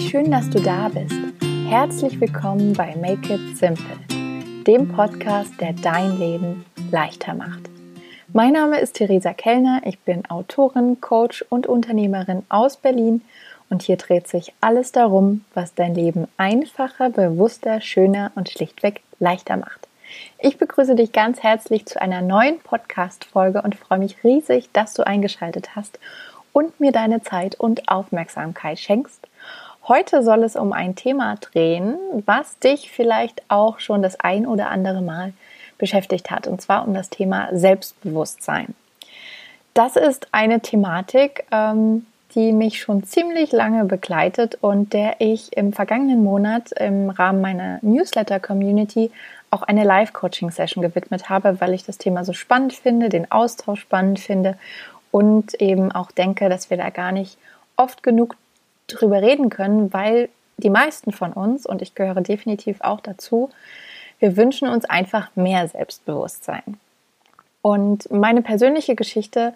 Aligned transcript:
Wie 0.00 0.08
schön, 0.08 0.30
dass 0.30 0.48
du 0.48 0.58
da 0.58 0.88
bist. 0.88 1.14
Herzlich 1.68 2.18
willkommen 2.18 2.72
bei 2.72 2.96
Make 2.96 3.34
It 3.34 3.58
Simple, 3.58 3.98
dem 4.66 4.88
Podcast, 4.88 5.52
der 5.60 5.74
dein 5.74 6.18
Leben 6.18 6.64
leichter 6.90 7.34
macht. 7.34 7.68
Mein 8.32 8.54
Name 8.54 8.80
ist 8.80 8.94
Theresa 8.94 9.34
Kellner, 9.34 9.82
ich 9.84 9.98
bin 9.98 10.24
Autorin, 10.30 11.02
Coach 11.02 11.44
und 11.50 11.66
Unternehmerin 11.66 12.44
aus 12.48 12.78
Berlin 12.78 13.20
und 13.68 13.82
hier 13.82 13.98
dreht 13.98 14.26
sich 14.26 14.54
alles 14.62 14.90
darum, 14.90 15.44
was 15.52 15.74
dein 15.74 15.94
Leben 15.94 16.28
einfacher, 16.38 17.10
bewusster, 17.10 17.82
schöner 17.82 18.32
und 18.36 18.48
schlichtweg 18.48 19.02
leichter 19.18 19.58
macht. 19.58 19.86
Ich 20.38 20.56
begrüße 20.56 20.94
dich 20.94 21.12
ganz 21.12 21.42
herzlich 21.42 21.84
zu 21.84 22.00
einer 22.00 22.22
neuen 22.22 22.58
Podcast-Folge 22.60 23.60
und 23.60 23.74
freue 23.74 23.98
mich 23.98 24.24
riesig, 24.24 24.70
dass 24.72 24.94
du 24.94 25.06
eingeschaltet 25.06 25.76
hast 25.76 25.98
und 26.52 26.80
mir 26.80 26.90
deine 26.90 27.20
Zeit 27.20 27.60
und 27.60 27.90
Aufmerksamkeit 27.90 28.78
schenkst. 28.78 29.26
Heute 29.88 30.22
soll 30.22 30.44
es 30.44 30.56
um 30.56 30.72
ein 30.72 30.94
Thema 30.94 31.36
drehen, 31.36 31.96
was 32.26 32.58
dich 32.58 32.90
vielleicht 32.90 33.42
auch 33.48 33.78
schon 33.78 34.02
das 34.02 34.20
ein 34.20 34.46
oder 34.46 34.68
andere 34.68 35.00
Mal 35.02 35.32
beschäftigt 35.78 36.30
hat, 36.30 36.46
und 36.46 36.60
zwar 36.60 36.86
um 36.86 36.94
das 36.94 37.08
Thema 37.08 37.48
Selbstbewusstsein. 37.52 38.74
Das 39.74 39.96
ist 39.96 40.28
eine 40.32 40.60
Thematik, 40.60 41.46
ähm, 41.50 42.06
die 42.34 42.52
mich 42.52 42.80
schon 42.80 43.02
ziemlich 43.04 43.50
lange 43.52 43.84
begleitet 43.84 44.58
und 44.60 44.92
der 44.92 45.16
ich 45.20 45.56
im 45.56 45.72
vergangenen 45.72 46.22
Monat 46.22 46.72
im 46.72 47.10
Rahmen 47.10 47.40
meiner 47.40 47.78
Newsletter-Community 47.82 49.10
auch 49.50 49.62
eine 49.62 49.84
Live-Coaching-Session 49.84 50.82
gewidmet 50.82 51.28
habe, 51.28 51.60
weil 51.60 51.74
ich 51.74 51.84
das 51.84 51.98
Thema 51.98 52.24
so 52.24 52.32
spannend 52.32 52.72
finde, 52.72 53.08
den 53.08 53.30
Austausch 53.32 53.80
spannend 53.80 54.20
finde 54.20 54.56
und 55.10 55.54
eben 55.60 55.90
auch 55.90 56.12
denke, 56.12 56.48
dass 56.48 56.70
wir 56.70 56.76
da 56.76 56.90
gar 56.90 57.10
nicht 57.10 57.36
oft 57.76 58.02
genug 58.02 58.36
drüber 58.90 59.22
reden 59.22 59.50
können, 59.50 59.92
weil 59.92 60.28
die 60.56 60.70
meisten 60.70 61.12
von 61.12 61.32
uns, 61.32 61.66
und 61.66 61.82
ich 61.82 61.94
gehöre 61.94 62.20
definitiv 62.20 62.80
auch 62.80 63.00
dazu, 63.00 63.50
wir 64.18 64.36
wünschen 64.36 64.68
uns 64.68 64.84
einfach 64.84 65.34
mehr 65.34 65.66
Selbstbewusstsein. 65.68 66.78
Und 67.62 68.10
meine 68.10 68.42
persönliche 68.42 68.94
Geschichte, 68.94 69.54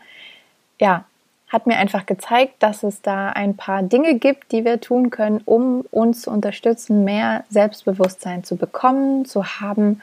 ja, 0.80 1.04
hat 1.48 1.66
mir 1.66 1.76
einfach 1.76 2.06
gezeigt, 2.06 2.54
dass 2.58 2.82
es 2.82 3.00
da 3.00 3.28
ein 3.28 3.56
paar 3.56 3.82
Dinge 3.82 4.18
gibt, 4.18 4.50
die 4.50 4.64
wir 4.64 4.80
tun 4.80 5.10
können, 5.10 5.41
um 5.44 5.82
uns 5.91 6.22
zu 6.22 6.30
unterstützen, 6.30 7.04
mehr 7.04 7.44
Selbstbewusstsein 7.48 8.42
zu 8.42 8.56
bekommen, 8.56 9.24
zu 9.24 9.44
haben 9.60 10.00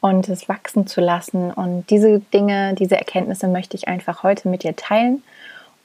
und 0.00 0.28
es 0.28 0.48
wachsen 0.48 0.86
zu 0.86 1.00
lassen. 1.00 1.50
Und 1.50 1.90
diese 1.90 2.20
Dinge, 2.20 2.74
diese 2.74 2.96
Erkenntnisse 2.96 3.48
möchte 3.48 3.76
ich 3.76 3.88
einfach 3.88 4.22
heute 4.22 4.48
mit 4.48 4.62
dir 4.62 4.76
teilen 4.76 5.22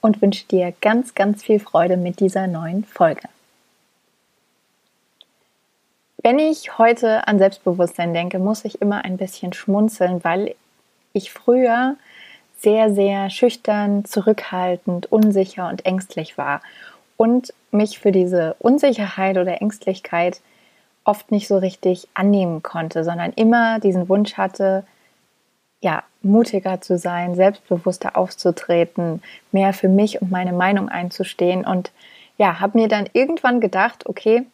und 0.00 0.22
wünsche 0.22 0.46
dir 0.46 0.72
ganz, 0.80 1.14
ganz 1.14 1.42
viel 1.42 1.60
Freude 1.60 1.96
mit 1.96 2.20
dieser 2.20 2.46
neuen 2.46 2.84
Folge. 2.84 3.28
Wenn 6.22 6.38
ich 6.38 6.78
heute 6.78 7.26
an 7.28 7.38
Selbstbewusstsein 7.38 8.12
denke, 8.12 8.38
muss 8.38 8.64
ich 8.64 8.82
immer 8.82 9.04
ein 9.04 9.16
bisschen 9.16 9.52
schmunzeln, 9.52 10.22
weil 10.24 10.54
ich 11.12 11.32
früher 11.32 11.96
sehr, 12.58 12.92
sehr 12.92 13.30
schüchtern, 13.30 14.04
zurückhaltend, 14.04 15.10
unsicher 15.12 15.68
und 15.68 15.86
ängstlich 15.86 16.36
war 16.36 16.60
und 17.16 17.54
mich 17.70 17.98
für 17.98 18.12
diese 18.12 18.56
Unsicherheit 18.58 19.38
oder 19.38 19.62
Ängstlichkeit 19.62 20.40
oft 21.04 21.30
nicht 21.30 21.48
so 21.48 21.56
richtig 21.56 22.08
annehmen 22.14 22.62
konnte, 22.62 23.04
sondern 23.04 23.32
immer 23.32 23.78
diesen 23.78 24.08
Wunsch 24.08 24.34
hatte, 24.34 24.84
ja, 25.80 26.02
mutiger 26.22 26.80
zu 26.80 26.98
sein, 26.98 27.34
selbstbewusster 27.34 28.16
aufzutreten, 28.16 29.22
mehr 29.52 29.72
für 29.72 29.88
mich 29.88 30.20
und 30.20 30.30
meine 30.30 30.52
Meinung 30.52 30.88
einzustehen 30.88 31.64
und 31.64 31.92
ja, 32.36 32.60
habe 32.60 32.78
mir 32.78 32.88
dann 32.88 33.08
irgendwann 33.12 33.60
gedacht, 33.60 34.06
okay, 34.06 34.46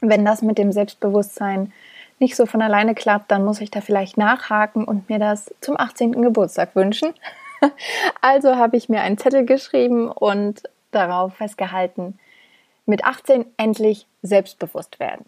wenn 0.00 0.24
das 0.24 0.42
mit 0.42 0.58
dem 0.58 0.72
Selbstbewusstsein 0.72 1.72
nicht 2.18 2.36
so 2.36 2.46
von 2.46 2.62
alleine 2.62 2.94
klappt, 2.94 3.30
dann 3.30 3.44
muss 3.44 3.60
ich 3.60 3.70
da 3.70 3.80
vielleicht 3.80 4.16
nachhaken 4.16 4.84
und 4.84 5.08
mir 5.08 5.18
das 5.18 5.52
zum 5.60 5.78
18. 5.78 6.22
Geburtstag 6.22 6.74
wünschen. 6.74 7.12
Also 8.20 8.56
habe 8.56 8.76
ich 8.76 8.90
mir 8.90 9.00
einen 9.00 9.16
Zettel 9.16 9.46
geschrieben 9.46 10.10
und 10.10 10.64
darauf 10.90 11.34
festgehalten, 11.36 12.18
mit 12.84 13.04
18 13.04 13.46
endlich 13.56 14.06
selbstbewusst 14.20 15.00
werden. 15.00 15.24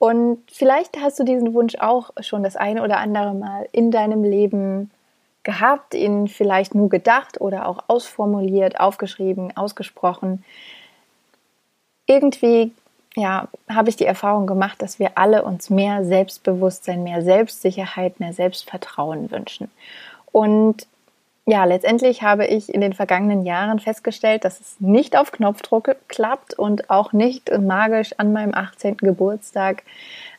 Und 0.00 0.38
vielleicht 0.50 0.98
hast 0.98 1.20
du 1.20 1.24
diesen 1.24 1.52
Wunsch 1.52 1.74
auch 1.74 2.08
schon 2.22 2.42
das 2.42 2.56
eine 2.56 2.82
oder 2.82 2.96
andere 2.96 3.34
Mal 3.34 3.68
in 3.70 3.90
deinem 3.90 4.24
Leben 4.24 4.90
gehabt, 5.42 5.92
ihn 5.92 6.26
vielleicht 6.26 6.74
nur 6.74 6.88
gedacht 6.88 7.38
oder 7.38 7.68
auch 7.68 7.84
ausformuliert, 7.86 8.80
aufgeschrieben, 8.80 9.54
ausgesprochen. 9.54 10.42
Irgendwie 12.06 12.72
ja, 13.14 13.48
habe 13.68 13.90
ich 13.90 13.96
die 13.96 14.06
Erfahrung 14.06 14.46
gemacht, 14.46 14.80
dass 14.80 14.98
wir 14.98 15.18
alle 15.18 15.42
uns 15.42 15.68
mehr 15.68 16.02
Selbstbewusstsein, 16.02 17.02
mehr 17.02 17.20
Selbstsicherheit, 17.20 18.20
mehr 18.20 18.32
Selbstvertrauen 18.32 19.30
wünschen. 19.30 19.70
Und 20.32 20.86
ja, 21.50 21.64
letztendlich 21.64 22.22
habe 22.22 22.46
ich 22.46 22.72
in 22.72 22.80
den 22.80 22.92
vergangenen 22.92 23.44
Jahren 23.44 23.80
festgestellt, 23.80 24.44
dass 24.44 24.60
es 24.60 24.76
nicht 24.78 25.18
auf 25.18 25.32
Knopfdruck 25.32 25.96
klappt 26.06 26.54
und 26.54 26.90
auch 26.90 27.12
nicht 27.12 27.50
magisch 27.58 28.14
an 28.18 28.32
meinem 28.32 28.54
18. 28.54 28.98
Geburtstag 28.98 29.82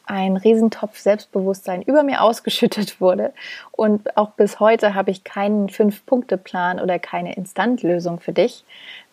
ein 0.06 0.38
Riesentopf 0.38 0.98
Selbstbewusstsein 0.98 1.82
über 1.82 2.04
mir 2.04 2.22
ausgeschüttet 2.22 3.02
wurde. 3.02 3.34
Und 3.74 4.16
auch 4.16 4.30
bis 4.32 4.62
heute 4.62 4.96
habe 4.96 5.12
ich 5.12 5.26
keinen 5.26 5.68
Fünf-Punkte-Plan 5.68 6.80
oder 6.80 6.98
keine 6.98 7.36
Instantlösung 7.36 8.22
für 8.22 8.32
dich, 8.32 8.64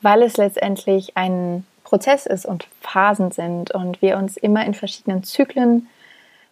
weil 0.00 0.22
es 0.22 0.36
letztendlich 0.36 1.16
ein 1.16 1.66
Prozess 1.82 2.26
ist 2.26 2.46
und 2.46 2.68
Phasen 2.80 3.32
sind 3.32 3.72
und 3.72 4.00
wir 4.02 4.18
uns 4.18 4.36
immer 4.36 4.64
in 4.64 4.74
verschiedenen 4.74 5.24
Zyklen 5.24 5.88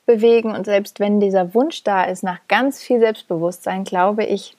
bewegen. 0.06 0.56
Und 0.56 0.65
selbst 0.65 0.99
wenn 0.99 1.21
dieser 1.21 1.55
Wunsch 1.55 1.85
da 1.85 2.03
ist 2.03 2.25
nach 2.25 2.41
ganz 2.49 2.83
viel 2.83 2.99
Selbstbewusstsein, 2.99 3.85
glaube 3.85 4.25
ich, 4.25 4.56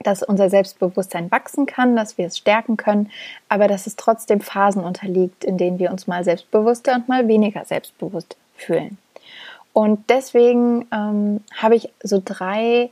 dass 0.00 0.22
unser 0.22 0.50
Selbstbewusstsein 0.50 1.30
wachsen 1.30 1.66
kann, 1.66 1.96
dass 1.96 2.18
wir 2.18 2.26
es 2.26 2.38
stärken 2.38 2.76
können, 2.76 3.10
aber 3.48 3.68
dass 3.68 3.86
es 3.86 3.96
trotzdem 3.96 4.40
Phasen 4.40 4.82
unterliegt, 4.82 5.44
in 5.44 5.58
denen 5.58 5.78
wir 5.78 5.90
uns 5.90 6.06
mal 6.06 6.24
selbstbewusster 6.24 6.94
und 6.94 7.08
mal 7.08 7.28
weniger 7.28 7.64
selbstbewusst 7.64 8.36
fühlen. 8.56 8.98
Und 9.72 10.08
deswegen 10.08 10.86
ähm, 10.90 11.44
habe 11.54 11.76
ich 11.76 11.90
so 12.02 12.22
drei 12.24 12.90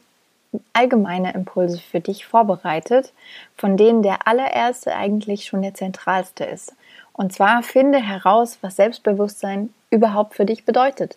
allgemeine 0.74 1.32
Impulse 1.32 1.78
für 1.78 2.00
dich 2.00 2.26
vorbereitet, 2.26 3.14
von 3.56 3.78
denen 3.78 4.02
der 4.02 4.28
allererste 4.28 4.94
eigentlich 4.94 5.46
schon 5.46 5.62
der 5.62 5.72
zentralste 5.72 6.44
ist. 6.44 6.74
Und 7.14 7.32
zwar 7.32 7.62
finde 7.62 7.98
heraus, 7.98 8.58
was 8.60 8.76
Selbstbewusstsein 8.76 9.72
überhaupt 9.88 10.34
für 10.34 10.44
dich 10.44 10.66
bedeutet. 10.66 11.16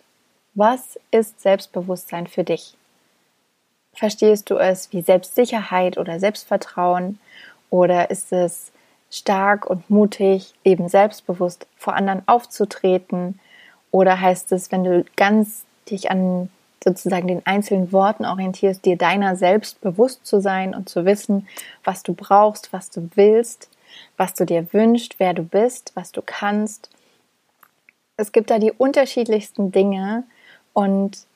Was 0.54 0.98
ist 1.10 1.40
Selbstbewusstsein 1.42 2.26
für 2.26 2.44
dich? 2.44 2.77
Verstehst 3.98 4.48
du 4.48 4.58
es 4.58 4.92
wie 4.92 5.02
Selbstsicherheit 5.02 5.98
oder 5.98 6.20
Selbstvertrauen? 6.20 7.18
Oder 7.68 8.10
ist 8.10 8.32
es 8.32 8.70
stark 9.10 9.68
und 9.68 9.90
mutig, 9.90 10.54
eben 10.62 10.88
selbstbewusst 10.88 11.66
vor 11.76 11.96
anderen 11.96 12.22
aufzutreten? 12.28 13.40
Oder 13.90 14.20
heißt 14.20 14.52
es, 14.52 14.70
wenn 14.70 14.84
du 14.84 15.04
ganz 15.16 15.64
dich 15.90 16.12
an 16.12 16.48
sozusagen 16.84 17.26
den 17.26 17.44
einzelnen 17.44 17.90
Worten 17.90 18.24
orientierst, 18.24 18.84
dir 18.84 18.96
deiner 18.96 19.34
selbst 19.34 19.80
bewusst 19.80 20.24
zu 20.24 20.40
sein 20.40 20.76
und 20.76 20.88
zu 20.88 21.04
wissen, 21.04 21.48
was 21.82 22.04
du 22.04 22.14
brauchst, 22.14 22.72
was 22.72 22.90
du 22.90 23.10
willst, 23.16 23.68
was 24.16 24.32
du 24.32 24.46
dir 24.46 24.72
wünschst, 24.72 25.16
wer 25.18 25.34
du 25.34 25.42
bist, 25.42 25.90
was 25.96 26.12
du 26.12 26.22
kannst. 26.24 26.88
Es 28.16 28.30
gibt 28.30 28.50
da 28.50 28.60
die 28.60 28.70
unterschiedlichsten 28.70 29.72
Dinge 29.72 30.22
und 30.72 31.26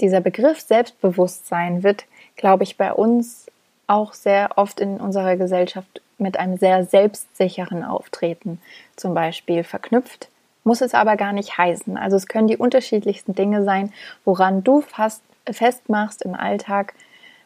dieser 0.00 0.20
Begriff 0.20 0.60
Selbstbewusstsein 0.60 1.82
wird, 1.82 2.04
glaube 2.36 2.64
ich, 2.64 2.76
bei 2.76 2.92
uns 2.92 3.46
auch 3.86 4.12
sehr 4.12 4.50
oft 4.56 4.80
in 4.80 5.00
unserer 5.00 5.36
Gesellschaft 5.36 6.00
mit 6.18 6.38
einem 6.38 6.56
sehr 6.56 6.84
selbstsicheren 6.84 7.84
Auftreten 7.84 8.60
zum 8.96 9.14
Beispiel 9.14 9.64
verknüpft, 9.64 10.28
muss 10.64 10.80
es 10.80 10.94
aber 10.94 11.16
gar 11.16 11.32
nicht 11.32 11.56
heißen. 11.56 11.96
Also 11.96 12.16
es 12.16 12.26
können 12.26 12.48
die 12.48 12.56
unterschiedlichsten 12.56 13.34
Dinge 13.34 13.64
sein, 13.64 13.92
woran 14.24 14.62
du 14.62 14.82
fast 14.82 15.22
festmachst 15.50 16.22
im 16.22 16.34
Alltag, 16.34 16.94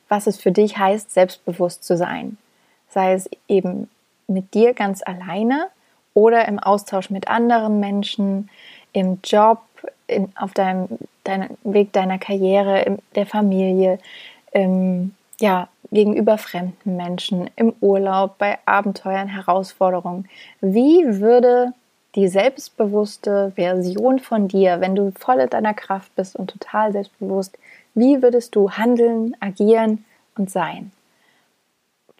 was 0.08 0.26
es 0.26 0.40
für 0.40 0.52
dich 0.52 0.76
heißt, 0.76 1.12
selbstbewusst 1.12 1.84
zu 1.84 1.96
sein. 1.96 2.36
Sei 2.88 3.12
es 3.12 3.30
eben 3.48 3.88
mit 4.26 4.54
dir 4.54 4.74
ganz 4.74 5.02
alleine 5.02 5.68
oder 6.14 6.46
im 6.48 6.58
Austausch 6.58 7.10
mit 7.10 7.28
anderen 7.28 7.80
Menschen, 7.80 8.50
im 8.92 9.20
Job, 9.24 9.62
in, 10.06 10.32
auf 10.36 10.52
deinem, 10.52 10.88
deinem 11.24 11.56
Weg 11.64 11.92
deiner 11.92 12.18
Karriere, 12.18 12.98
der 13.14 13.26
Familie, 13.26 13.98
im, 14.52 15.14
ja, 15.40 15.68
gegenüber 15.90 16.38
fremden 16.38 16.96
Menschen, 16.96 17.50
im 17.56 17.74
Urlaub, 17.80 18.38
bei 18.38 18.58
Abenteuern, 18.64 19.28
Herausforderungen. 19.28 20.28
Wie 20.60 21.20
würde 21.20 21.72
die 22.14 22.28
selbstbewusste 22.28 23.52
Version 23.54 24.18
von 24.18 24.48
dir, 24.48 24.80
wenn 24.80 24.94
du 24.94 25.12
voll 25.12 25.40
in 25.40 25.50
deiner 25.50 25.74
Kraft 25.74 26.14
bist 26.16 26.36
und 26.36 26.50
total 26.50 26.92
selbstbewusst, 26.92 27.58
wie 27.94 28.22
würdest 28.22 28.54
du 28.54 28.70
handeln, 28.70 29.36
agieren 29.40 30.04
und 30.36 30.50
sein? 30.50 30.92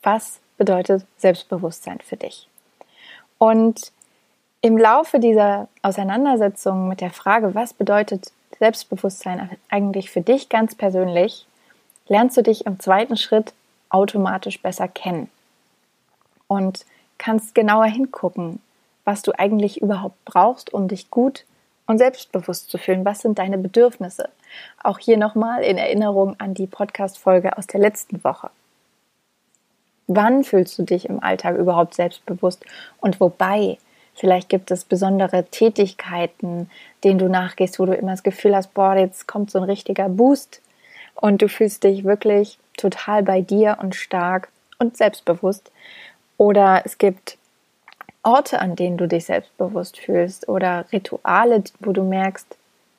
Was 0.02 0.40
bedeutet 0.58 1.06
Selbstbewusstsein 1.16 2.00
für 2.00 2.16
dich? 2.16 2.48
Und 3.38 3.92
Im 4.64 4.78
Laufe 4.78 5.18
dieser 5.18 5.68
Auseinandersetzung 5.82 6.86
mit 6.86 7.00
der 7.00 7.10
Frage, 7.10 7.52
was 7.52 7.74
bedeutet 7.74 8.30
Selbstbewusstsein 8.62 9.50
eigentlich 9.70 10.12
für 10.12 10.20
dich 10.20 10.48
ganz 10.48 10.76
persönlich, 10.76 11.46
lernst 12.06 12.36
du 12.36 12.44
dich 12.44 12.64
im 12.64 12.78
zweiten 12.78 13.16
Schritt 13.16 13.54
automatisch 13.88 14.62
besser 14.62 14.86
kennen 14.86 15.28
und 16.46 16.86
kannst 17.18 17.56
genauer 17.56 17.86
hingucken, 17.86 18.60
was 19.04 19.22
du 19.22 19.36
eigentlich 19.36 19.82
überhaupt 19.82 20.24
brauchst, 20.24 20.72
um 20.72 20.86
dich 20.86 21.10
gut 21.10 21.44
und 21.88 21.98
selbstbewusst 21.98 22.70
zu 22.70 22.78
fühlen. 22.78 23.04
Was 23.04 23.18
sind 23.18 23.40
deine 23.40 23.58
Bedürfnisse? 23.58 24.28
Auch 24.80 25.00
hier 25.00 25.16
nochmal 25.16 25.64
in 25.64 25.76
Erinnerung 25.76 26.36
an 26.38 26.54
die 26.54 26.68
Podcast-Folge 26.68 27.58
aus 27.58 27.66
der 27.66 27.80
letzten 27.80 28.22
Woche. 28.22 28.48
Wann 30.06 30.44
fühlst 30.44 30.78
du 30.78 30.84
dich 30.84 31.08
im 31.08 31.20
Alltag 31.20 31.56
überhaupt 31.56 31.94
selbstbewusst 31.94 32.64
und 33.00 33.18
wobei? 33.18 33.78
Vielleicht 34.14 34.48
gibt 34.48 34.70
es 34.70 34.84
besondere 34.84 35.44
Tätigkeiten, 35.44 36.70
denen 37.02 37.18
du 37.18 37.28
nachgehst, 37.28 37.78
wo 37.78 37.86
du 37.86 37.94
immer 37.94 38.12
das 38.12 38.22
Gefühl 38.22 38.54
hast, 38.54 38.74
boah, 38.74 38.94
jetzt 38.94 39.26
kommt 39.26 39.50
so 39.50 39.58
ein 39.58 39.64
richtiger 39.64 40.08
Boost 40.08 40.60
und 41.14 41.42
du 41.42 41.48
fühlst 41.48 41.84
dich 41.84 42.04
wirklich 42.04 42.58
total 42.76 43.22
bei 43.22 43.40
dir 43.40 43.78
und 43.80 43.94
stark 43.94 44.48
und 44.78 44.96
selbstbewusst. 44.96 45.70
Oder 46.36 46.82
es 46.84 46.98
gibt 46.98 47.38
Orte, 48.22 48.60
an 48.60 48.76
denen 48.76 48.96
du 48.96 49.08
dich 49.08 49.24
selbstbewusst 49.26 49.98
fühlst 49.98 50.48
oder 50.48 50.84
Rituale, 50.92 51.64
wo 51.80 51.92
du 51.92 52.02
merkst, 52.02 52.56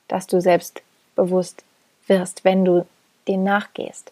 dass 0.07 0.27
du 0.27 0.42
selbstbewusst 0.42 1.63
wirst, 2.07 2.44
wenn 2.44 2.65
du 2.65 2.86
denen 3.27 3.44
nachgehst. 3.44 4.12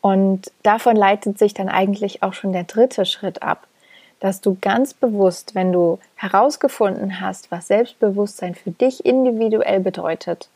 Und 0.00 0.52
davon 0.62 0.96
leitet 0.96 1.38
sich 1.38 1.54
dann 1.54 1.68
eigentlich 1.68 2.22
auch 2.22 2.34
schon 2.34 2.52
der 2.52 2.64
dritte 2.64 3.06
Schritt 3.06 3.42
ab, 3.42 3.66
dass 4.20 4.40
du 4.40 4.56
ganz 4.60 4.94
bewusst, 4.94 5.54
wenn 5.54 5.72
du 5.72 5.98
herausgefunden 6.14 7.20
hast, 7.20 7.50
was 7.50 7.68
Selbstbewusstsein 7.68 8.54
für 8.54 8.70
dich 8.70 9.04
individuell 9.04 9.80
bedeutet 9.80 10.48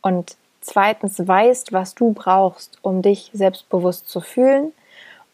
und 0.00 0.36
zweitens 0.60 1.26
weißt, 1.26 1.72
was 1.72 1.94
du 1.94 2.12
brauchst, 2.12 2.78
um 2.82 3.02
dich 3.02 3.30
selbstbewusst 3.32 4.08
zu 4.08 4.20
fühlen 4.20 4.72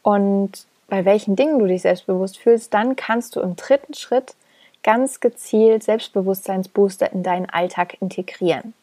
und 0.02 0.66
bei 0.88 1.04
welchen 1.04 1.36
Dingen 1.36 1.58
du 1.58 1.66
dich 1.66 1.82
selbstbewusst 1.82 2.38
fühlst, 2.38 2.74
dann 2.74 2.96
kannst 2.96 3.36
du 3.36 3.40
im 3.40 3.56
dritten 3.56 3.94
Schritt 3.94 4.34
ganz 4.82 5.20
gezielt 5.20 5.84
Selbstbewusstseinsbooster 5.84 7.12
in 7.12 7.22
deinen 7.22 7.48
Alltag 7.48 7.96
integrieren. 8.00 8.74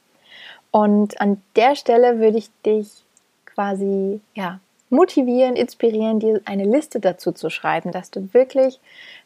Und 0.72 1.20
an 1.20 1.42
der 1.56 1.76
Stelle 1.76 2.20
würde 2.20 2.38
ich 2.38 2.50
dich 2.66 3.04
quasi 3.46 4.22
ja, 4.36 4.60
motivieren, 4.90 5.56
inspirieren, 5.56 6.20
dir 6.20 6.42
eine 6.46 6.64
Liste 6.64 7.00
dazu 7.00 7.32
zu 7.32 7.50
schreiben, 7.50 7.92
dass 7.92 8.12
du 8.12 8.34
wirklich, 8.34 8.80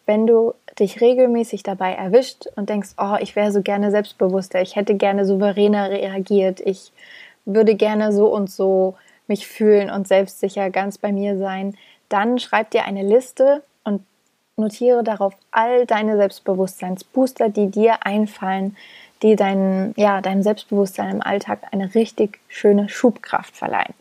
wenn 0.05 0.25
du 0.25 0.53
dich 0.79 1.01
regelmäßig 1.01 1.63
dabei 1.63 1.93
erwischt 1.93 2.47
und 2.55 2.69
denkst, 2.69 2.91
oh, 2.97 3.15
ich 3.19 3.35
wäre 3.35 3.51
so 3.51 3.61
gerne 3.61 3.91
selbstbewusster, 3.91 4.61
ich 4.61 4.75
hätte 4.75 4.95
gerne 4.95 5.25
souveräner 5.25 5.89
reagiert, 5.89 6.59
ich 6.59 6.91
würde 7.45 7.75
gerne 7.75 8.11
so 8.11 8.27
und 8.27 8.49
so 8.49 8.95
mich 9.27 9.47
fühlen 9.47 9.89
und 9.89 10.07
selbstsicher 10.07 10.69
ganz 10.69 10.97
bei 10.97 11.11
mir 11.11 11.37
sein, 11.37 11.77
dann 12.09 12.39
schreib 12.39 12.71
dir 12.71 12.85
eine 12.85 13.03
Liste 13.03 13.63
und 13.83 14.03
notiere 14.57 15.03
darauf 15.03 15.33
all 15.51 15.85
deine 15.85 16.17
Selbstbewusstseinsbooster, 16.17 17.49
die 17.49 17.67
dir 17.67 18.05
einfallen, 18.05 18.75
die 19.21 19.35
dein, 19.35 19.93
ja, 19.95 20.21
deinem 20.21 20.43
Selbstbewusstsein 20.43 21.11
im 21.11 21.21
Alltag 21.21 21.59
eine 21.71 21.93
richtig 21.93 22.39
schöne 22.47 22.89
Schubkraft 22.89 23.55
verleihen. 23.55 23.93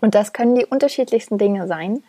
Und 0.00 0.14
das 0.14 0.32
können 0.32 0.54
die 0.54 0.66
unterschiedlichsten 0.66 1.38
Dinge 1.38 1.66
sein. 1.66 2.02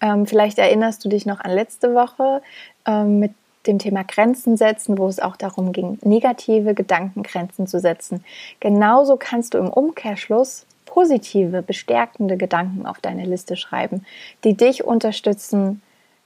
Ähm, 0.00 0.26
vielleicht 0.26 0.58
erinnerst 0.58 1.04
du 1.04 1.08
dich 1.08 1.26
noch 1.26 1.40
an 1.40 1.50
letzte 1.52 1.94
Woche 1.94 2.42
ähm, 2.86 3.18
mit 3.18 3.32
dem 3.66 3.78
Thema 3.78 4.04
Grenzen 4.04 4.56
setzen, 4.56 4.98
wo 4.98 5.06
es 5.08 5.20
auch 5.20 5.36
darum 5.36 5.72
ging, 5.72 5.98
negative 6.02 6.74
Gedankengrenzen 6.74 7.66
zu 7.66 7.78
setzen. 7.78 8.24
Genauso 8.58 9.16
kannst 9.16 9.54
du 9.54 9.58
im 9.58 9.68
Umkehrschluss 9.68 10.66
positive, 10.86 11.62
bestärkende 11.62 12.36
Gedanken 12.36 12.86
auf 12.86 12.98
deine 13.00 13.24
Liste 13.24 13.56
schreiben, 13.56 14.04
die 14.44 14.56
dich 14.56 14.84
unterstützen, 14.84 15.82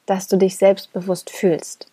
dass 0.07 0.29
du 0.29 0.37
dich 0.37 0.57
selbstbewusst 0.57 1.31
fühlst. 1.31 1.89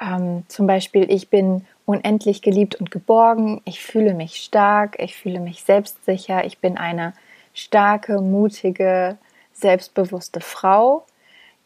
Ähm, 0.00 0.44
zum 0.48 0.66
Beispiel, 0.66 1.10
ich 1.10 1.30
bin 1.30 1.66
unendlich 1.86 2.42
geliebt 2.42 2.74
und 2.76 2.90
geborgen, 2.90 3.60
ich 3.64 3.80
fühle 3.80 4.14
mich 4.14 4.36
stark, 4.36 4.96
ich 4.98 5.14
fühle 5.14 5.40
mich 5.40 5.62
selbstsicher, 5.62 6.44
ich 6.44 6.58
bin 6.58 6.78
eine 6.78 7.12
starke, 7.54 8.20
mutige, 8.20 9.16
selbstbewusste 9.54 10.40
Frau. 10.40 11.06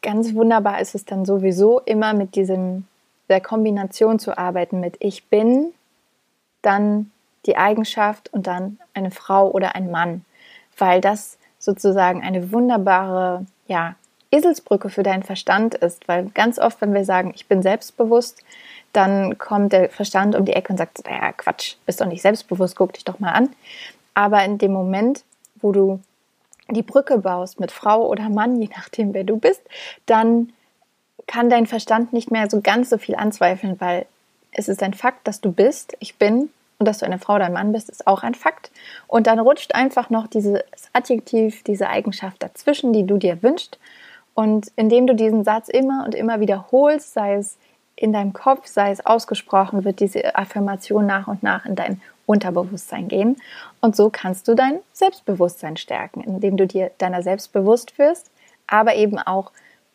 Ganz 0.02 0.34
wunderbar 0.34 0.80
ist 0.80 0.94
es 0.94 1.04
dann 1.04 1.24
sowieso 1.24 1.80
immer 1.80 2.14
mit 2.14 2.36
diesem 2.36 2.86
der 3.28 3.40
Kombination 3.40 4.18
zu 4.18 4.38
arbeiten 4.38 4.80
mit 4.80 4.96
ich 5.00 5.26
bin, 5.26 5.72
dann 6.62 7.10
die 7.46 7.56
Eigenschaft 7.56 8.32
und 8.32 8.46
dann 8.46 8.78
eine 8.94 9.10
Frau 9.10 9.50
oder 9.50 9.74
ein 9.74 9.90
Mann, 9.90 10.24
weil 10.76 11.00
das 11.00 11.38
sozusagen 11.58 12.22
eine 12.22 12.52
wunderbare, 12.52 13.44
ja, 13.66 13.96
Eselsbrücke 14.30 14.90
für 14.90 15.02
deinen 15.02 15.22
Verstand 15.22 15.74
ist, 15.74 16.06
weil 16.06 16.26
ganz 16.30 16.58
oft, 16.58 16.80
wenn 16.82 16.92
wir 16.92 17.04
sagen, 17.04 17.32
ich 17.34 17.46
bin 17.46 17.62
selbstbewusst, 17.62 18.42
dann 18.92 19.38
kommt 19.38 19.72
der 19.72 19.88
Verstand 19.88 20.34
um 20.34 20.44
die 20.44 20.52
Ecke 20.52 20.72
und 20.72 20.76
sagt, 20.76 21.04
naja, 21.06 21.32
Quatsch, 21.32 21.76
bist 21.86 22.00
doch 22.00 22.06
nicht 22.06 22.22
selbstbewusst, 22.22 22.76
guck 22.76 22.92
dich 22.92 23.04
doch 23.04 23.20
mal 23.20 23.32
an. 23.32 23.50
Aber 24.14 24.44
in 24.44 24.58
dem 24.58 24.72
Moment, 24.72 25.24
wo 25.60 25.72
du 25.72 26.00
die 26.70 26.82
Brücke 26.82 27.18
baust 27.18 27.60
mit 27.60 27.72
Frau 27.72 28.06
oder 28.06 28.28
Mann, 28.28 28.60
je 28.60 28.68
nachdem, 28.74 29.14
wer 29.14 29.24
du 29.24 29.38
bist, 29.38 29.62
dann 30.06 30.52
kann 31.26 31.50
dein 31.50 31.66
Verstand 31.66 32.12
nicht 32.12 32.30
mehr 32.30 32.48
so 32.50 32.60
ganz 32.60 32.90
so 32.90 32.98
viel 32.98 33.14
anzweifeln, 33.14 33.80
weil 33.80 34.06
es 34.52 34.68
ist 34.68 34.82
ein 34.82 34.94
Fakt, 34.94 35.26
dass 35.26 35.40
du 35.40 35.52
bist, 35.52 35.96
ich 36.00 36.16
bin 36.16 36.50
und 36.78 36.86
dass 36.86 36.98
du 36.98 37.06
eine 37.06 37.18
Frau 37.18 37.34
oder 37.34 37.46
ein 37.46 37.52
Mann 37.52 37.72
bist, 37.72 37.90
ist 37.90 38.06
auch 38.06 38.22
ein 38.22 38.34
Fakt. 38.34 38.70
Und 39.06 39.26
dann 39.26 39.38
rutscht 39.38 39.74
einfach 39.74 40.10
noch 40.10 40.26
dieses 40.26 40.60
Adjektiv, 40.92 41.62
diese 41.64 41.88
Eigenschaft 41.88 42.42
dazwischen, 42.42 42.92
die 42.92 43.06
du 43.06 43.18
dir 43.18 43.42
wünschst. 43.42 43.78
Und 44.34 44.70
indem 44.76 45.06
du 45.06 45.14
diesen 45.14 45.44
Satz 45.44 45.68
immer 45.68 46.04
und 46.04 46.14
immer 46.14 46.40
wiederholst, 46.40 47.12
sei 47.12 47.34
es 47.34 47.58
in 47.96 48.12
deinem 48.12 48.32
Kopf, 48.32 48.66
sei 48.66 48.92
es 48.92 49.04
ausgesprochen, 49.04 49.84
wird 49.84 49.98
diese 50.00 50.36
Affirmation 50.36 51.06
nach 51.06 51.26
und 51.26 51.42
nach 51.42 51.66
in 51.66 51.74
dein 51.74 52.00
Unterbewusstsein 52.28 53.08
gehen. 53.08 53.36
Und 53.80 53.96
so 53.96 54.10
kannst 54.10 54.46
du 54.48 54.54
dein 54.54 54.80
Selbstbewusstsein 54.92 55.76
stärken, 55.76 56.20
indem 56.20 56.56
du 56.56 56.66
dir 56.66 56.90
deiner 56.98 57.22
selbst 57.22 57.52
bewusst 57.52 57.98
wirst, 57.98 58.30
aber 58.66 58.94
eben 58.96 59.18
auch 59.18 59.50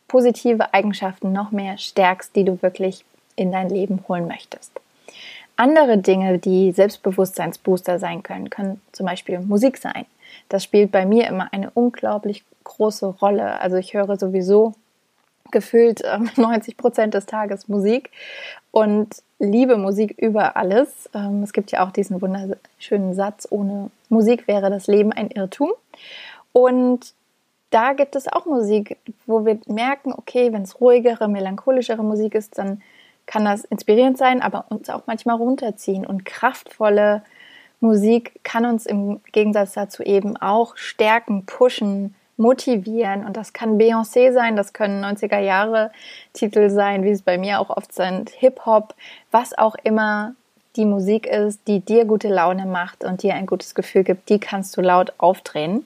positive 0.08 0.74
Eigenschaften 0.74 1.32
noch 1.32 1.52
mehr 1.52 1.78
stärkst, 1.78 2.36
die 2.36 2.44
du 2.44 2.62
wirklich 2.62 3.06
in 3.36 3.52
dein 3.52 3.70
Leben 3.70 4.04
holen 4.08 4.28
möchtest. 4.28 4.72
Andere 5.56 6.00
Dinge, 6.00 6.40
die 6.40 6.72
Selbstbewusstseinsbooster 6.72 8.00
sein 8.00 8.24
können, 8.24 8.50
können 8.50 8.82
zum 8.92 9.06
Beispiel 9.06 9.40
Musik 9.40 9.78
sein. 9.78 10.06
Das 10.50 10.64
spielt 10.64 10.92
bei 10.92 11.06
mir 11.06 11.28
immer 11.28 11.54
eine 11.54 11.70
unglaublich 11.72 12.44
große 12.64 13.06
Rolle. 13.06 13.60
Also 13.60 13.78
ich 13.78 13.94
höre 13.94 14.18
sowieso 14.18 14.74
gefühlt 15.54 16.04
90 16.36 16.74
ähm, 16.74 16.78
Prozent 16.78 17.14
des 17.14 17.26
Tages 17.26 17.70
Musik 17.70 18.12
und 18.72 19.24
liebe 19.40 19.78
Musik 19.78 20.18
über 20.18 20.58
alles. 20.58 21.10
Ähm, 21.14 21.44
es 21.44 21.54
gibt 21.54 21.72
ja 21.72 21.86
auch 21.86 21.92
diesen 21.92 22.22
wunderschönen 22.22 23.14
Satz, 23.14 23.48
ohne 23.50 23.90
Musik 24.10 24.48
wäre 24.50 24.70
das 24.70 24.88
Leben 24.88 25.14
ein 25.14 25.30
Irrtum. 25.32 25.72
Und 26.52 27.14
da 27.70 27.94
gibt 27.94 28.16
es 28.16 28.28
auch 28.28 28.46
Musik, 28.46 28.98
wo 29.26 29.46
wir 29.46 29.60
merken, 29.68 30.14
okay, 30.14 30.52
wenn 30.52 30.64
es 30.64 30.80
ruhigere, 30.82 31.28
melancholischere 31.28 32.04
Musik 32.04 32.36
ist, 32.36 32.58
dann 32.58 32.82
kann 33.26 33.46
das 33.46 33.64
inspirierend 33.64 34.18
sein, 34.18 34.42
aber 34.42 34.66
uns 34.70 34.90
auch 34.90 35.04
manchmal 35.08 35.38
runterziehen. 35.38 36.06
Und 36.06 36.26
kraftvolle 36.26 37.24
Musik 37.80 38.40
kann 38.44 38.66
uns 38.66 38.86
im 38.86 39.22
Gegensatz 39.32 39.74
dazu 39.74 40.04
eben 40.04 40.38
auch 40.38 40.78
stärken, 40.78 41.46
pushen, 41.46 42.16
motivieren. 42.38 43.26
Und 43.26 43.38
das 43.38 43.54
kann 43.54 43.78
Beyoncé 43.78 44.34
sein, 44.34 44.56
das 44.56 44.74
können 44.74 45.04
90er 45.04 45.40
Jahre 45.40 45.92
Titel 46.34 46.70
sein, 46.70 47.04
wie 47.04 47.12
es 47.12 47.22
bei 47.22 47.38
mir 47.38 47.60
auch 47.60 47.70
oft 47.70 47.94
sind, 47.94 48.30
Hip-Hop, 48.30 48.96
was 49.32 49.58
auch 49.58 49.76
immer 49.84 50.34
die 50.76 50.86
Musik 50.86 51.28
ist, 51.28 51.68
die 51.68 51.80
dir 51.80 52.06
gute 52.06 52.30
Laune 52.30 52.66
macht 52.66 53.04
und 53.04 53.22
dir 53.22 53.36
ein 53.36 53.46
gutes 53.46 53.76
Gefühl 53.76 54.04
gibt, 54.04 54.30
die 54.30 54.40
kannst 54.40 54.76
du 54.76 54.82
laut 54.82 55.14
aufdrehen. 55.18 55.86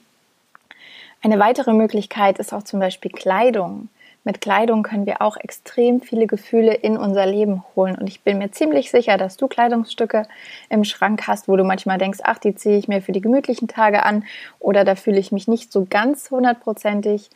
Eine 1.22 1.38
weitere 1.38 1.72
Möglichkeit 1.72 2.38
ist 2.38 2.54
auch 2.54 2.62
zum 2.62 2.80
Beispiel 2.80 3.10
Kleidung 3.10 3.88
mit 4.28 4.42
Kleidung 4.42 4.82
können 4.82 5.06
wir 5.06 5.22
auch 5.22 5.38
extrem 5.38 6.02
viele 6.02 6.26
Gefühle 6.26 6.74
in 6.74 6.98
unser 6.98 7.24
Leben 7.24 7.64
holen. 7.74 7.96
Und 7.96 8.08
ich 8.08 8.20
bin 8.20 8.36
mir 8.36 8.50
ziemlich 8.50 8.90
sicher, 8.90 9.16
dass 9.16 9.38
du 9.38 9.48
Kleidungsstücke 9.48 10.28
im 10.68 10.84
Schrank 10.84 11.26
hast, 11.26 11.48
wo 11.48 11.56
du 11.56 11.64
manchmal 11.64 11.96
denkst, 11.96 12.18
ach, 12.24 12.36
die 12.36 12.54
ziehe 12.54 12.76
ich 12.76 12.88
mir 12.88 13.00
für 13.00 13.12
die 13.12 13.22
gemütlichen 13.22 13.68
Tage 13.68 14.02
an 14.02 14.24
oder 14.58 14.84
da 14.84 14.96
fühle 14.96 15.18
ich 15.18 15.32
mich 15.32 15.48
nicht 15.48 15.72
so 15.72 15.86
ganz 15.88 16.30
hundertprozentig 16.30 17.30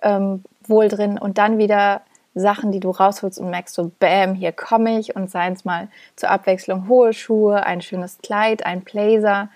ähm, 0.00 0.42
wohl 0.66 0.88
drin. 0.88 1.18
Und 1.18 1.36
dann 1.36 1.58
wieder 1.58 2.00
Sachen, 2.34 2.72
die 2.72 2.80
du 2.80 2.88
rausholst 2.88 3.38
und 3.38 3.50
merkst 3.50 3.74
so, 3.74 3.92
bam, 3.98 4.34
hier 4.34 4.52
komme 4.52 4.98
ich 4.98 5.14
und 5.14 5.30
seien 5.30 5.52
es 5.52 5.66
mal 5.66 5.88
zur 6.16 6.30
Abwechslung 6.30 6.88
hohe 6.88 7.12
Schuhe, 7.12 7.66
ein 7.66 7.82
schönes 7.82 8.16
Kleid, 8.16 8.64
ein 8.64 8.80
Blazer. 8.80 9.50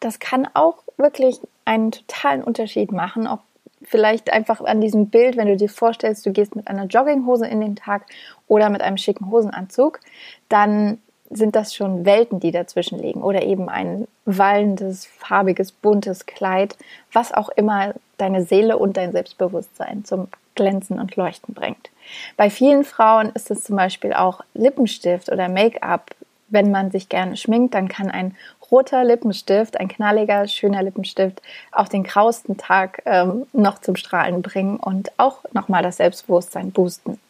Das 0.00 0.20
kann 0.20 0.48
auch 0.54 0.84
wirklich 0.96 1.38
einen 1.66 1.90
totalen 1.90 2.42
Unterschied 2.42 2.92
machen, 2.92 3.26
ob 3.26 3.40
vielleicht 3.86 4.32
einfach 4.32 4.60
an 4.60 4.80
diesem 4.80 5.08
Bild, 5.08 5.36
wenn 5.36 5.48
du 5.48 5.56
dir 5.56 5.68
vorstellst, 5.68 6.26
du 6.26 6.32
gehst 6.32 6.56
mit 6.56 6.68
einer 6.68 6.86
Jogginghose 6.86 7.46
in 7.46 7.60
den 7.60 7.76
Tag 7.76 8.06
oder 8.48 8.68
mit 8.68 8.82
einem 8.82 8.96
schicken 8.96 9.30
Hosenanzug, 9.30 10.00
dann 10.48 10.98
sind 11.30 11.56
das 11.56 11.74
schon 11.74 12.04
Welten, 12.04 12.40
die 12.40 12.52
dazwischen 12.52 12.98
liegen 12.98 13.22
oder 13.22 13.42
eben 13.42 13.68
ein 13.68 14.06
wallendes, 14.24 15.06
farbiges, 15.06 15.72
buntes 15.72 16.26
Kleid, 16.26 16.76
was 17.12 17.32
auch 17.32 17.48
immer 17.50 17.94
deine 18.18 18.44
Seele 18.44 18.78
und 18.78 18.96
dein 18.96 19.12
Selbstbewusstsein 19.12 20.04
zum 20.04 20.28
Glänzen 20.54 20.98
und 20.98 21.16
Leuchten 21.16 21.54
bringt. 21.54 21.90
Bei 22.36 22.50
vielen 22.50 22.84
Frauen 22.84 23.30
ist 23.34 23.50
es 23.50 23.64
zum 23.64 23.76
Beispiel 23.76 24.12
auch 24.12 24.42
Lippenstift 24.54 25.30
oder 25.30 25.48
Make-up. 25.48 26.10
Wenn 26.48 26.70
man 26.70 26.90
sich 26.90 27.08
gerne 27.08 27.36
schminkt, 27.36 27.74
dann 27.74 27.88
kann 27.88 28.10
ein 28.10 28.36
roter 28.70 29.04
Lippenstift, 29.04 29.78
ein 29.78 29.88
knalliger, 29.88 30.46
schöner 30.48 30.82
Lippenstift, 30.82 31.42
auch 31.72 31.88
den 31.88 32.04
grausten 32.04 32.56
Tag 32.56 33.02
ähm, 33.06 33.46
noch 33.52 33.80
zum 33.80 33.96
Strahlen 33.96 34.42
bringen 34.42 34.76
und 34.76 35.10
auch 35.18 35.44
nochmal 35.52 35.82
das 35.82 35.98
Selbstbewusstsein 35.98 36.72
boosten. 36.72 37.20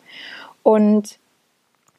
Und 0.63 1.19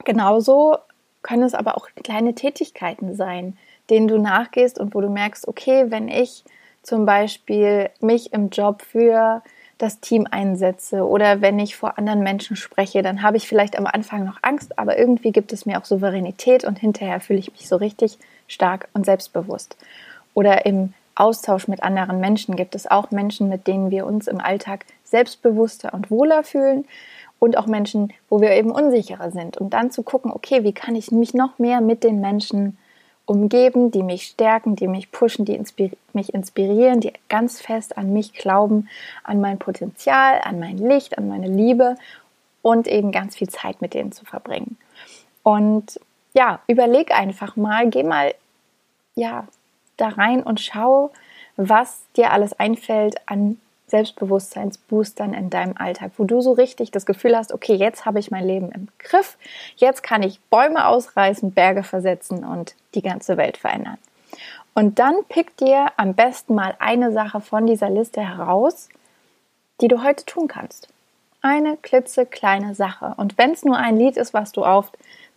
genauso 0.04 0.78
können 1.22 1.44
es 1.44 1.54
aber 1.54 1.78
auch 1.78 1.90
kleine 2.04 2.36
Tätigkeiten 2.36 3.16
sein, 3.16 3.58
denen 3.90 4.08
du 4.08 4.18
nachgehst 4.18 4.80
und 4.80 4.96
wo 4.96 5.02
du 5.02 5.10
merkst, 5.10 5.48
okay, 5.48 5.86
wenn 5.90 6.08
ich 6.08 6.44
zum 6.84 7.06
Beispiel 7.06 7.90
mich 8.00 8.34
im 8.34 8.50
Job 8.50 8.82
für 8.82 9.42
das 9.78 10.00
Team 10.00 10.28
einsetze 10.30 11.06
oder 11.06 11.42
wenn 11.42 11.60
ich 11.60 11.76
vor 11.76 11.98
anderen 11.98 12.22
Menschen 12.22 12.56
spreche, 12.56 13.02
dann 13.04 13.22
habe 13.22 13.38
ich 13.38 13.48
vielleicht 13.48 13.78
am 13.78 13.86
Anfang 13.86 14.26
noch 14.26 14.40
Angst, 14.42 14.80
aber 14.80 14.98
irgendwie 14.98 15.32
gibt 15.32 15.54
es 15.54 15.66
mir 15.66 15.80
auch 15.80 15.86
Souveränität 15.86 16.64
und 16.64 16.80
hinterher 16.80 17.20
fühle 17.20 17.40
ich 17.40 17.52
mich 17.52 17.68
so 17.68 17.76
richtig 17.76 18.18
stark 18.48 18.88
und 18.94 19.06
selbstbewusst. 19.06 19.78
Oder 20.34 20.66
im 20.66 20.94
Austausch 21.16 21.68
mit 21.68 21.84
anderen 21.84 22.20
Menschen 22.20 22.56
gibt 22.56 22.76
es 22.76 22.90
auch 22.90 23.12
Menschen, 23.12 23.50
mit 23.50 23.68
denen 23.68 23.92
wir 23.92 24.06
uns 24.06 24.28
im 24.28 24.40
Alltag 24.40 24.86
selbstbewusster 25.04 25.94
und 25.94 26.12
wohler 26.12 26.44
fühlen 26.44 26.86
und 27.40 27.58
auch 27.58 27.68
Menschen, 27.68 28.14
wo 28.30 28.42
wir 28.42 28.52
eben 28.52 28.72
unsicherer 28.72 29.32
sind. 29.32 29.58
Und 29.58 29.72
dann 29.72 29.92
zu 29.92 30.04
gucken, 30.04 30.32
okay, 30.32 30.64
wie 30.64 30.74
kann 30.74 30.96
ich 30.96 31.12
mich 31.12 31.34
noch 31.34 31.60
mehr 31.60 31.82
mit 31.82 32.04
den 32.04 32.22
Menschen 32.22 32.78
umgeben, 33.26 33.92
die 33.92 34.04
mich 34.04 34.24
stärken, 34.24 34.76
die 34.76 34.88
mich 34.88 35.12
pushen, 35.12 35.46
die 35.46 35.56
inspir 35.56 35.92
mich 36.14 36.34
inspirieren, 36.34 37.00
die 37.00 37.14
ganz 37.30 37.62
fest 37.62 37.98
an 37.98 38.12
mich 38.14 38.34
glauben, 38.34 38.88
an 39.24 39.40
mein 39.40 39.60
Potenzial, 39.60 40.40
an 40.44 40.60
mein 40.60 40.78
Licht, 40.78 41.18
an 41.18 41.28
meine 41.28 41.48
Liebe 41.48 41.96
und 42.64 42.88
eben 42.88 43.12
ganz 43.12 43.36
viel 43.36 43.50
Zeit 43.50 43.82
mit 43.82 43.94
denen 43.94 44.12
zu 44.12 44.26
verbringen. 44.26 44.78
Und 45.44 46.00
ja, 46.34 46.60
überleg 46.68 47.12
einfach 47.12 47.56
mal, 47.56 47.90
geh 47.90 48.04
mal 48.04 48.34
ja 49.16 49.48
da 49.98 50.10
rein 50.10 50.44
und 50.44 50.62
schau, 50.62 51.12
was 51.56 52.02
dir 52.16 52.32
alles 52.32 52.54
einfällt 52.60 53.16
an 53.26 53.60
Selbstbewusstseinsboostern 53.88 55.34
in 55.34 55.50
deinem 55.50 55.76
Alltag, 55.78 56.12
wo 56.18 56.26
du 56.26 56.42
so 56.42 56.52
richtig 56.52 56.92
das 56.92 57.06
Gefühl 57.06 57.38
hast, 57.38 57.54
okay, 57.54 57.74
jetzt 57.74 58.06
habe 58.06 58.20
ich 58.20 58.32
mein 58.32 58.46
Leben 58.46 58.72
im 58.72 58.90
Griff, 59.00 59.38
jetzt 59.78 60.04
kann 60.04 60.24
ich 60.24 60.42
Bäume 60.50 60.88
ausreißen, 60.88 61.52
Berge 61.54 61.84
versetzen 61.84 62.44
und 62.44 62.76
die 62.96 63.02
ganze 63.02 63.38
Welt 63.38 63.58
verändern. 63.58 63.98
Und 64.74 65.00
dann 65.00 65.16
pick 65.30 65.58
dir 65.58 65.88
am 65.96 66.14
besten 66.14 66.54
mal 66.54 66.76
eine 66.80 67.12
Sache 67.12 67.42
von 67.42 67.66
dieser 67.66 67.90
Liste 67.90 68.22
heraus, 68.22 68.90
die 69.82 69.88
du 69.88 70.04
heute 70.04 70.26
tun 70.26 70.48
kannst. 70.48 70.90
Eine 71.42 71.78
klitzekleine 71.78 72.76
Sache. 72.76 73.14
Und 73.18 73.38
wenn 73.38 73.52
es 73.52 73.64
nur 73.64 73.78
ein 73.78 73.98
Lied 73.98 74.18
ist, 74.18 74.34
was 74.34 74.52
du 74.52 74.66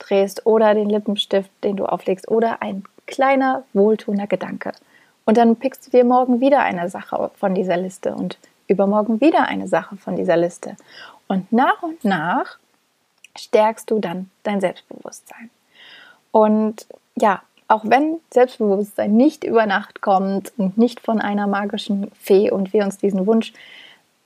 aufdrehst 0.01 0.47
oder 0.47 0.75
den 0.75 0.89
Lippenstift, 0.89 1.51
den 1.63 1.77
du 1.77 1.87
auflegst 1.87 2.29
oder 2.29 2.63
ein 2.63 2.85
kleiner, 3.07 3.65
wohltuender 3.73 4.27
Gedanke– 4.27 4.73
und 5.31 5.37
dann 5.37 5.55
pickst 5.55 5.87
du 5.87 5.91
dir 5.93 6.05
morgen 6.05 6.41
wieder 6.41 6.59
eine 6.59 6.89
Sache 6.89 7.31
von 7.37 7.55
dieser 7.55 7.77
Liste 7.77 8.15
und 8.17 8.37
übermorgen 8.67 9.21
wieder 9.21 9.47
eine 9.47 9.69
Sache 9.69 9.97
von 9.97 10.17
dieser 10.17 10.37
Liste. 10.37 10.77
Und 11.29 11.53
nach 11.53 11.85
und 11.85 12.05
nach 12.05 12.59
stärkst 13.39 13.89
du 13.93 14.01
dann 14.01 14.29
dein 14.43 14.61
Selbstbewusstsein. 14.61 15.51
Und 16.33 16.85
ja, 17.17 17.43
auch 17.69 17.83
wenn 17.85 18.17
Selbstbewusstsein 18.33 19.13
nicht 19.17 19.45
über 19.45 19.67
Nacht 19.67 20.01
kommt 20.01 20.53
und 20.59 20.77
nicht 20.77 20.99
von 20.99 21.21
einer 21.21 21.47
magischen 21.47 22.11
Fee 22.21 22.51
und 22.51 22.73
wir 22.73 22.83
uns 22.83 22.99
diesen 22.99 23.25
Wunsch 23.29 23.53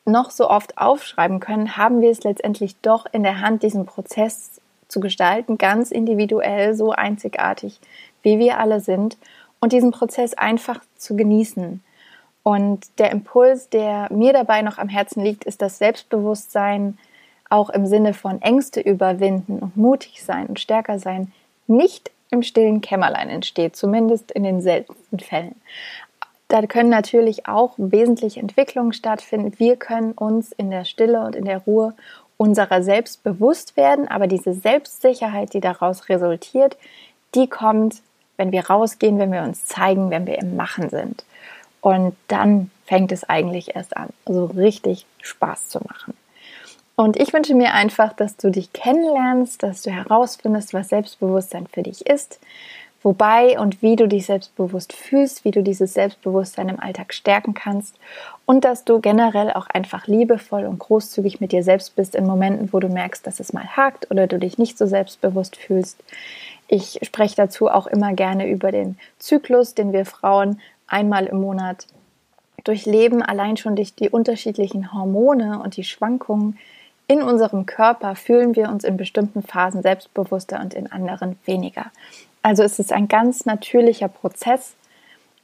noch 0.07 0.31
so 0.31 0.49
oft 0.49 0.79
aufschreiben 0.79 1.39
können, 1.39 1.77
haben 1.77 2.01
wir 2.01 2.11
es 2.11 2.25
letztendlich 2.25 2.77
doch 2.81 3.05
in 3.13 3.23
der 3.23 3.43
Hand, 3.43 3.63
diesen 3.63 3.85
Prozess 3.85 4.63
zu 4.95 5.01
gestalten, 5.01 5.59
ganz 5.59 5.91
individuell, 5.91 6.75
so 6.75 6.93
einzigartig, 6.93 7.81
wie 8.23 8.39
wir 8.39 8.61
alle 8.61 8.81
sind 8.81 9.19
und 9.59 9.73
diesen 9.73 9.91
Prozess 9.91 10.35
einfach 10.35 10.81
zu 10.97 11.17
genießen. 11.17 11.83
Und 12.45 12.87
der 12.99 13.11
Impuls, 13.11 13.69
der 13.69 14.07
mir 14.13 14.33
dabei 14.33 14.63
noch 14.63 14.79
am 14.79 14.89
Herzen 14.89 15.25
liegt, 15.25 15.45
ist 15.45 15.63
das 15.63 15.79
Selbstbewusstsein 15.79 16.97
auch 17.51 17.71
im 17.71 17.87
Sinne 17.87 18.15
von 18.15 18.41
Ängste 18.41 18.81
überwinden 18.81 19.59
und 19.59 19.77
mutig 19.77 20.23
sein 20.23 20.47
und 20.47 20.61
stärker 20.61 20.99
sein, 20.99 21.33
nicht 21.67 22.13
im 22.31 22.43
stillen 22.43 22.81
Kämmerlein 22.81 23.29
entsteht, 23.29 23.75
zumindest 23.75 24.31
in 24.31 24.45
den 24.45 24.61
seltensten 24.61 25.19
Fällen. 25.19 25.57
Da 26.49 26.63
können 26.67 26.91
natürlich 26.91 27.49
auch 27.49 27.75
wesentliche 27.79 28.39
Entwicklungen 28.39 28.93
stattfinden. 28.93 29.59
Wir 29.59 29.77
können 29.77 30.13
uns 30.13 30.53
in 30.53 30.71
der 30.71 30.85
Stille 30.85 31.25
und 31.25 31.35
in 31.35 31.47
der 31.47 31.59
Ruhe 31.59 31.95
unserer 32.37 32.83
selbst 32.83 33.23
bewusst 33.23 33.77
werden, 33.77 34.09
aber 34.09 34.27
diese 34.27 34.55
Selbstsicherheit, 34.55 35.55
die 35.55 35.61
daraus 35.61 36.09
resultiert, 36.09 36.77
die 37.35 37.49
kommt 37.49 38.03
wenn 38.37 38.53
wir 38.53 38.67
rausgehen, 38.67 39.19
wenn 39.19 39.33
wir 39.33 39.43
uns 39.43 39.67
zeigen, 39.67 40.11
wenn 40.11 40.27
wir 40.27 40.39
im 40.39 40.57
Machen 40.57 40.91
sind. 40.91 41.25
Und 41.81 42.17
dann 42.29 42.71
fängt 42.87 43.13
es 43.13 43.25
eigentlich 43.25 43.77
erst 43.77 43.97
an, 43.97 44.09
so 44.27 44.47
richtig 44.47 45.07
Spaß 45.23 45.69
zu 45.69 45.81
machen. 45.81 46.15
Und 46.97 47.17
ich 47.17 47.33
wünsche 47.33 47.55
mir 47.55 47.75
einfach, 47.75 48.13
dass 48.13 48.37
du 48.37 48.51
dich 48.51 48.73
kennenlernst, 48.73 49.63
dass 49.63 49.83
du 49.83 49.91
herausfindest, 49.91 50.75
was 50.75 50.89
Selbstbewusstsein 50.89 51.67
für 51.67 51.83
dich 51.83 52.07
ist, 52.07 52.39
wobei 53.03 53.59
und 53.59 53.83
wie 53.83 53.97
du 53.97 54.07
dich 54.07 54.27
selbstbewusst 54.27 54.93
fühlst, 54.93 55.45
wie 55.45 55.51
du 55.51 55.63
dieses 55.63 55.93
Selbstbewusstsein 55.95 56.69
im 56.69 56.81
Alltag 56.81 57.13
stärken 57.13 57.53
kannst 57.55 57.97
und 58.47 58.65
dass 58.65 58.85
du 58.85 59.01
generell 59.01 59.53
auch 59.53 59.67
einfach 59.67 60.07
liebevoll 60.07 60.67
und 60.67 60.79
großzügig 60.79 61.41
mit 61.41 61.53
dir 61.53 61.63
selbst 61.63 61.97
bist 61.97 62.15
in 62.15 62.27
Momenten, 62.27 62.73
wo 62.73 62.81
du 62.81 62.89
merkst, 62.89 63.27
dass 63.27 63.41
es 63.41 63.53
mal 63.53 63.67
hakt 63.77 64.11
oder 64.11 64.27
du 64.27 64.39
dich 64.39 64.59
nicht 64.59 64.77
so 64.77 64.87
selbstbewusst 64.87 65.57
fühlst. 65.57 66.03
Ich 66.69 66.99
spreche 67.03 67.37
dazu 67.37 67.69
auch 67.69 67.87
immer 67.87 68.13
gerne 68.13 68.49
über 68.49 68.73
den 68.73 68.99
Zyklus, 69.19 69.75
den 69.75 69.93
wir 69.93 70.05
Frauen 70.05 70.61
einmal 70.87 71.27
im 71.27 71.41
Monat 71.41 71.87
durchleben, 72.65 73.23
allein 73.23 73.57
schon 73.57 73.77
durch 73.77 73.95
die 73.95 74.09
unterschiedlichen 74.09 74.93
Hormone 74.93 75.61
und 75.63 75.77
die 75.77 75.85
Schwankungen 75.85 76.59
in 77.07 77.23
unserem 77.23 77.67
Körper 77.67 78.17
fühlen 78.17 78.57
wir 78.57 78.71
uns 78.71 78.83
in 78.85 78.97
bestimmten 78.97 79.43
Phasen 79.43 79.83
selbstbewusster 79.83 80.61
und 80.61 80.73
in 80.73 80.91
anderen 80.91 81.39
weniger. 81.45 81.87
Also 82.43 82.63
es 82.63 82.79
ist 82.79 82.93
ein 82.93 83.09
ganz 83.09 83.45
natürlicher 83.45 84.09
Prozess, 84.09 84.75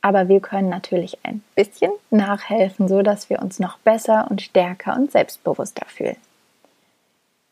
aber 0.03 0.29
wir 0.29 0.41
können 0.41 0.69
natürlich 0.69 1.19
ein 1.25 1.43
bisschen 1.55 1.93
nachhelfen, 2.11 2.89
so 2.89 3.03
dass 3.03 3.31
wir 3.31 3.41
uns 3.41 3.59
noch 3.59 3.79
besser 3.79 4.27
und 4.31 4.43
stärker 4.43 4.97
und 4.97 5.13
selbstbewusster 5.13 5.87
fühlen. 5.87 6.17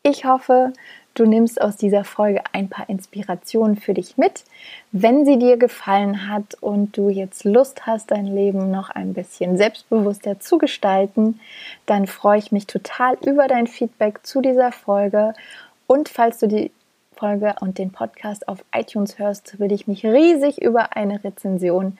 Ich 0.01 0.23
hoffe, 0.23 0.71
du 1.13 1.25
nimmst 1.25 1.61
aus 1.61 1.75
dieser 1.75 2.05
Folge 2.05 2.41
ein 2.53 2.69
paar 2.69 2.87
Inspirationen 2.87 3.75
für 3.75 3.93
dich 3.93 4.17
mit. 4.17 4.45
Wenn 4.93 5.25
sie 5.25 5.37
dir 5.37 5.57
gefallen 5.57 6.29
hat 6.29 6.55
und 6.61 6.95
du 6.95 7.09
jetzt 7.09 7.43
Lust 7.43 7.85
hast, 7.85 8.11
dein 8.11 8.25
Leben 8.25 8.71
noch 8.71 8.89
ein 8.89 9.13
bisschen 9.13 9.57
selbstbewusster 9.57 10.39
zu 10.39 10.57
gestalten, 10.57 11.39
dann 11.85 12.07
freue 12.07 12.39
ich 12.39 12.53
mich 12.53 12.65
total 12.65 13.17
über 13.25 13.47
dein 13.47 13.67
Feedback 13.67 14.25
zu 14.25 14.41
dieser 14.41 14.71
Folge. 14.71 15.33
Und 15.85 16.07
falls 16.07 16.39
du 16.39 16.47
die 16.47 16.71
Folge 17.19 17.53
und 17.59 17.77
den 17.77 17.91
Podcast 17.91 18.47
auf 18.47 18.63
iTunes 18.73 19.19
hörst, 19.19 19.59
würde 19.59 19.75
ich 19.75 19.87
mich 19.87 20.05
riesig 20.05 20.61
über 20.61 20.95
eine 20.95 21.21
Rezension 21.21 21.97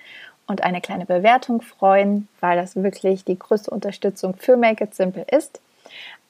und 0.50 0.64
eine 0.64 0.82
kleine 0.82 1.06
Bewertung 1.06 1.62
freuen, 1.62 2.28
weil 2.40 2.58
das 2.58 2.76
wirklich 2.76 3.24
die 3.24 3.38
größte 3.38 3.72
Unterstützung 3.72 4.36
für 4.36 4.58
Make 4.58 4.84
It 4.84 4.96
Simple 4.96 5.26
ist. 5.32 5.62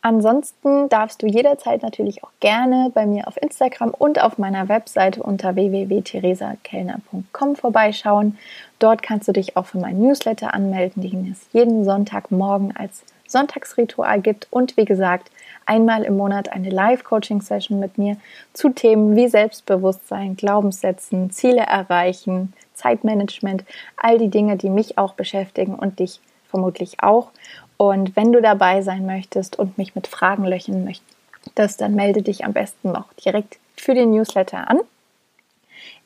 Ansonsten 0.02 0.88
darfst 0.88 1.22
du 1.22 1.28
jederzeit 1.28 1.84
natürlich 1.84 2.24
auch 2.24 2.32
gerne 2.40 2.90
bei 2.94 3.06
mir 3.06 3.28
auf 3.28 3.36
Instagram 3.42 3.90
und 3.90 4.22
auf 4.22 4.38
meiner 4.38 4.70
Webseite 4.70 5.22
unter 5.22 5.56
www.theresakellner.com 5.56 7.58
vorbeischauen. 7.58 8.38
Dort 8.80 9.04
kannst 9.04 9.28
du 9.28 9.34
dich 9.34 9.58
auch 9.58 9.66
für 9.66 9.78
meinen 9.78 10.02
Newsletter 10.02 10.54
anmelden, 10.54 11.02
den 11.02 11.30
es 11.32 11.48
jeden 11.52 11.84
Sonntagmorgen 11.84 12.74
als 12.78 13.04
Sonntagsritual 13.28 14.22
gibt 14.22 14.48
und 14.52 14.78
wie 14.78 14.86
gesagt 14.86 15.32
einmal 15.70 16.04
im 16.04 16.18
Monat 16.18 16.52
eine 16.52 16.70
Live-Coaching-Session 16.70 17.80
mit 17.80 17.98
mir 17.98 18.18
zu 18.54 18.70
Themen 18.70 19.16
wie 19.16 19.28
Selbstbewusstsein, 19.30 20.36
Glaubenssätzen, 20.36 21.30
Ziele 21.30 21.62
erreichen, 21.62 22.54
Zeitmanagement, 22.74 23.64
all 23.96 24.18
die 24.18 24.30
Dinge, 24.30 24.58
die 24.58 24.70
mich 24.70 24.98
auch 24.98 25.14
beschäftigen 25.14 25.76
und 25.76 26.00
dich 26.00 26.20
vermutlich 26.50 27.04
auch. 27.04 27.30
Und 27.78 28.16
wenn 28.16 28.34
du 28.34 28.42
dabei 28.42 28.82
sein 28.82 29.06
möchtest 29.06 29.60
und 29.60 29.78
mich 29.78 29.96
mit 29.96 30.08
Fragen 30.08 30.44
löchern 30.44 30.84
möchtest, 30.84 31.80
dann 31.80 31.96
melde 31.96 32.24
dich 32.24 32.44
am 32.44 32.54
besten 32.54 32.92
noch 32.92 33.14
direkt 33.14 33.60
für 33.78 33.94
den 33.94 34.12
Newsletter 34.12 34.70
an. 34.70 34.80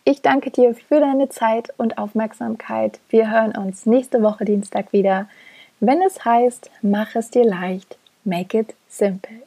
Ich 0.03 0.21
danke 0.21 0.51
dir 0.51 0.75
für 0.75 0.99
deine 0.99 1.29
Zeit 1.29 1.73
und 1.77 1.97
Aufmerksamkeit. 1.97 2.99
Wir 3.09 3.31
hören 3.31 3.55
uns 3.55 3.85
nächste 3.85 4.21
Woche 4.21 4.43
Dienstag 4.43 4.91
wieder. 4.91 5.29
wenn 5.79 6.01
es 6.01 6.23
heißt, 6.23 6.69
mach 6.81 7.15
es 7.15 7.29
dir 7.29 7.45
leicht, 7.45 7.97
make 8.23 8.57
it 8.57 8.75
simple. 8.87 9.43